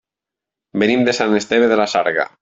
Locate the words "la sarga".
1.81-2.25